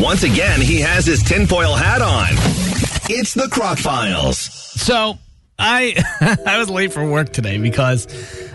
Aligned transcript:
Once 0.00 0.22
again, 0.22 0.62
he 0.62 0.80
has 0.80 1.04
his 1.04 1.22
tinfoil 1.22 1.74
hat 1.74 2.00
on. 2.00 2.28
It's 3.10 3.34
the 3.34 3.46
Croc 3.48 3.76
Files. 3.76 4.38
So 4.38 5.18
I 5.58 5.94
I 6.46 6.58
was 6.58 6.70
late 6.70 6.90
for 6.90 7.04
work 7.04 7.34
today 7.34 7.58
because 7.58 8.08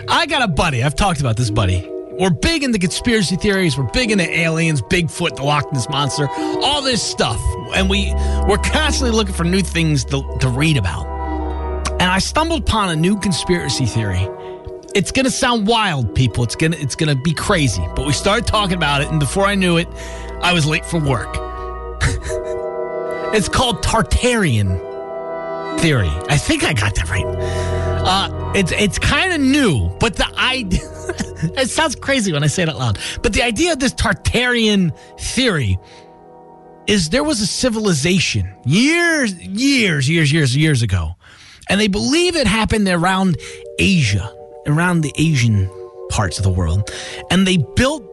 I 0.10 0.26
got 0.26 0.42
a 0.42 0.47
buddy. 0.47 0.81
I've 0.81 0.96
talked 0.96 1.20
about 1.20 1.38
this 1.38 1.52
buddy. 1.52 1.88
We're 2.13 2.31
big 2.31 2.63
into 2.63 2.79
conspiracy 2.79 3.36
theories. 3.36 3.78
We're 3.78 3.92
big 3.92 4.10
into 4.10 4.28
aliens, 4.28 4.81
Bigfoot, 4.81 5.36
the 5.36 5.44
Loch 5.44 5.71
Ness 5.71 5.88
monster, 5.88 6.28
all 6.29 6.81
this 6.81 7.04
stuff, 7.04 7.39
and 7.75 7.91
we 7.91 8.12
we're 8.47 8.57
constantly 8.57 9.15
looking 9.15 9.35
for 9.35 9.43
new 9.43 9.62
things 9.62 10.03
to, 10.05 10.37
to 10.39 10.49
read 10.49 10.77
about. 10.77 11.05
And 12.01 12.09
I 12.09 12.17
stumbled 12.19 12.63
upon 12.63 12.89
a 12.89 12.96
new 12.96 13.19
conspiracy 13.19 13.85
theory. 13.85 14.27
It's 14.96 15.12
gonna 15.12 15.29
sound 15.29 15.67
wild, 15.67 16.16
people. 16.16 16.43
It's 16.43 16.55
gonna 16.55 16.77
it's 16.77 16.95
gonna 16.95 17.16
be 17.16 17.34
crazy. 17.34 17.85
But 17.95 18.07
we 18.07 18.13
started 18.13 18.48
talking 18.48 18.77
about 18.77 19.02
it, 19.02 19.09
and 19.09 19.20
before 19.20 19.45
I 19.45 19.53
knew 19.53 19.77
it, 19.77 19.88
I 20.41 20.54
was 20.54 20.66
late 20.66 20.86
for 20.86 20.99
work. 20.99 21.36
it's 23.34 23.50
called 23.50 23.84
Tartarian 23.84 24.80
theory. 25.80 26.12
I 26.30 26.38
think 26.38 26.64
I 26.64 26.73
got 26.73 26.96
that 26.96 27.09
right. 27.09 27.26
Uh, 27.26 28.52
it's 28.56 28.72
it's 28.72 29.00
kind 29.00 29.34
of 29.34 29.42
new, 29.42 29.90
but 30.00 30.16
the 30.16 30.28
idea 30.38 30.82
it 31.62 31.70
sounds 31.70 31.95
crazy 31.95 32.32
when 32.32 32.44
I 32.44 32.48
say 32.48 32.64
it 32.64 32.70
out 32.70 32.78
loud. 32.78 33.00
But 33.22 33.34
the 33.34 33.42
idea 33.42 33.73
of 33.73 33.80
this 33.80 33.94
Tartarian 33.94 34.95
theory 35.20 35.80
is 36.88 37.09
there 37.09 37.23
was 37.23 37.42
a 37.42 37.48
civilization 37.48 38.56
years, 38.66 39.34
years, 39.42 40.08
years, 40.08 40.31
years, 40.31 40.56
years 40.56 40.81
ago, 40.81 41.16
and 41.70 41.80
they 41.80 41.88
believe 41.88 42.36
it 42.36 42.48
happened 42.48 42.88
around 42.88 43.38
Asia, 43.80 44.31
around 44.67 45.02
the 45.02 45.14
Asian 45.17 45.70
parts 46.09 46.38
of 46.38 46.44
the 46.44 46.50
world, 46.50 46.90
and 47.31 47.48
they 47.48 47.58
built 47.76 48.04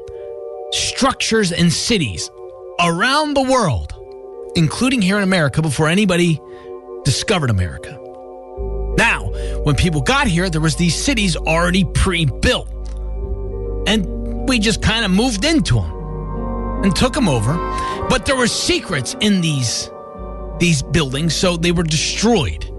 structures 0.72 1.52
and 1.52 1.72
cities 1.72 2.30
around 2.80 3.34
the 3.34 3.42
world, 3.42 3.94
including 4.56 5.02
here 5.02 5.16
in 5.16 5.22
America, 5.22 5.62
before 5.62 5.88
anybody 5.88 6.40
discovered 7.04 7.50
America. 7.50 7.98
Now, 8.96 9.30
when 9.64 9.74
people 9.74 10.00
got 10.00 10.26
here, 10.26 10.50
there 10.50 10.60
was 10.60 10.76
these 10.76 10.94
cities 10.94 11.36
already 11.36 11.84
pre-built. 11.84 12.68
And 13.86 14.48
we 14.48 14.58
just 14.58 14.82
kind 14.82 15.04
of 15.04 15.10
moved 15.10 15.44
into 15.44 15.74
them 15.74 16.82
and 16.84 16.94
took 16.94 17.12
them 17.12 17.28
over. 17.28 17.54
But 18.08 18.26
there 18.26 18.36
were 18.36 18.46
secrets 18.46 19.14
in 19.20 19.40
these 19.40 19.90
these 20.58 20.82
buildings, 20.82 21.34
so 21.34 21.56
they 21.56 21.72
were 21.72 21.82
destroyed. 21.82 22.71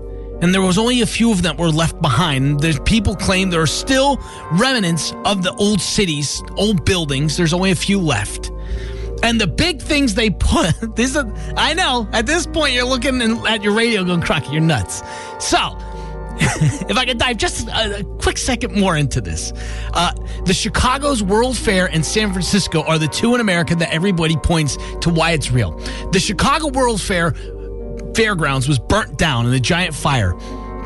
And 0.43 0.53
there 0.53 0.61
was 0.61 0.77
only 0.77 0.99
a 0.99 1.05
few 1.05 1.31
of 1.31 1.41
them 1.41 1.55
that 1.55 1.63
were 1.63 1.69
left 1.69 2.01
behind. 2.01 2.59
There's 2.59 2.79
people 2.81 3.15
claim 3.15 3.49
there 3.49 3.61
are 3.61 3.65
still 3.65 4.21
remnants 4.51 5.13
of 5.23 5.41
the 5.41 5.53
old 5.53 5.79
cities, 5.79 6.43
old 6.57 6.83
buildings. 6.83 7.37
There's 7.37 7.53
only 7.53 7.71
a 7.71 7.75
few 7.75 7.97
left. 7.97 8.51
And 9.23 9.39
the 9.39 9.47
big 9.47 9.81
things 9.81 10.15
they 10.15 10.29
put, 10.29 10.73
this 10.95 11.15
is, 11.15 11.23
I 11.55 11.73
know, 11.73 12.09
at 12.11 12.25
this 12.25 12.45
point 12.45 12.73
you're 12.73 12.85
looking 12.85 13.21
at 13.47 13.63
your 13.63 13.73
radio 13.73 14.03
going, 14.03 14.21
Crockett, 14.21 14.51
you're 14.51 14.61
nuts. 14.61 15.01
So, 15.39 15.77
if 16.39 16.97
I 16.97 17.05
could 17.05 17.19
dive 17.19 17.37
just 17.37 17.67
a, 17.69 17.99
a, 17.99 18.03
quick 18.17 18.37
second 18.37 18.75
more 18.75 18.97
into 18.97 19.21
this. 19.21 19.53
Uh, 19.93 20.11
the 20.45 20.53
Chicago's 20.53 21.23
World 21.23 21.55
Fair 21.55 21.85
and 21.85 22.03
San 22.03 22.33
Francisco 22.33 22.81
are 22.83 22.97
the 22.97 23.07
two 23.07 23.35
in 23.35 23.39
America 23.39 23.75
that 23.75 23.93
everybody 23.93 24.35
points 24.35 24.77
to 25.01 25.09
why 25.09 25.31
it's 25.31 25.51
real. 25.51 25.71
The 26.11 26.19
Chicago 26.19 26.67
World 26.67 27.01
Fair 27.01 27.33
fairgrounds 28.15 28.67
was 28.67 28.79
burnt 28.79 29.17
down 29.17 29.45
in 29.45 29.53
a 29.53 29.59
giant 29.59 29.93
fire 29.93 30.33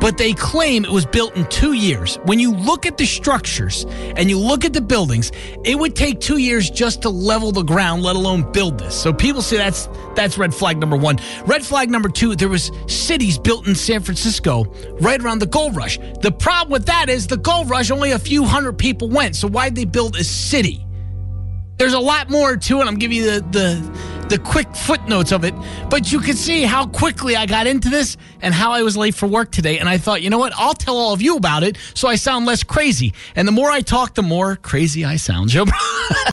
but 0.00 0.16
they 0.16 0.32
claim 0.32 0.84
it 0.84 0.90
was 0.90 1.06
built 1.06 1.36
in 1.36 1.44
two 1.46 1.72
years. 1.72 2.16
When 2.24 2.38
you 2.38 2.52
look 2.52 2.86
at 2.86 2.96
the 2.96 3.06
structures 3.06 3.84
and 4.16 4.30
you 4.30 4.38
look 4.38 4.64
at 4.64 4.72
the 4.72 4.80
buildings, 4.80 5.32
it 5.64 5.78
would 5.78 5.96
take 5.96 6.20
two 6.20 6.38
years 6.38 6.70
just 6.70 7.02
to 7.02 7.10
level 7.10 7.52
the 7.52 7.62
ground, 7.62 8.02
let 8.02 8.16
alone 8.16 8.50
build 8.52 8.78
this. 8.78 8.94
So 8.94 9.12
people 9.12 9.42
say 9.42 9.56
that's 9.56 9.88
that's 10.14 10.38
red 10.38 10.54
flag 10.54 10.78
number 10.78 10.96
one. 10.96 11.18
Red 11.46 11.64
flag 11.64 11.90
number 11.90 12.08
two, 12.08 12.36
there 12.36 12.48
was 12.48 12.70
cities 12.86 13.38
built 13.38 13.66
in 13.66 13.74
San 13.74 14.00
Francisco 14.00 14.64
right 15.00 15.20
around 15.20 15.40
the 15.40 15.46
gold 15.46 15.76
rush. 15.76 15.98
The 16.20 16.32
problem 16.32 16.72
with 16.72 16.86
that 16.86 17.08
is 17.08 17.26
the 17.26 17.36
gold 17.36 17.70
rush, 17.70 17.90
only 17.90 18.12
a 18.12 18.18
few 18.18 18.44
hundred 18.44 18.78
people 18.78 19.08
went. 19.08 19.36
So 19.36 19.48
why'd 19.48 19.74
they 19.74 19.84
build 19.84 20.16
a 20.16 20.24
city? 20.24 20.84
There's 21.76 21.92
a 21.92 22.00
lot 22.00 22.28
more 22.28 22.56
to 22.56 22.80
it. 22.80 22.86
I'm 22.86 22.96
giving 22.96 23.18
you 23.18 23.24
the, 23.24 23.40
the 23.52 24.07
the 24.28 24.38
quick 24.38 24.74
footnotes 24.74 25.32
of 25.32 25.44
it, 25.44 25.54
but 25.88 26.12
you 26.12 26.20
can 26.20 26.34
see 26.36 26.62
how 26.62 26.86
quickly 26.86 27.36
I 27.36 27.46
got 27.46 27.66
into 27.66 27.88
this 27.88 28.16
and 28.42 28.52
how 28.52 28.72
I 28.72 28.82
was 28.82 28.96
late 28.96 29.14
for 29.14 29.26
work 29.26 29.50
today. 29.50 29.78
And 29.78 29.88
I 29.88 29.98
thought, 29.98 30.22
you 30.22 30.30
know 30.30 30.38
what? 30.38 30.52
I'll 30.56 30.74
tell 30.74 30.96
all 30.96 31.12
of 31.12 31.22
you 31.22 31.36
about 31.36 31.62
it 31.62 31.78
so 31.94 32.08
I 32.08 32.16
sound 32.16 32.46
less 32.46 32.62
crazy. 32.62 33.14
And 33.34 33.48
the 33.48 33.52
more 33.52 33.70
I 33.70 33.80
talk, 33.80 34.14
the 34.14 34.22
more 34.22 34.56
crazy 34.56 35.04
I 35.04 35.16
sound. 35.16 35.50
Joe. 35.50 35.64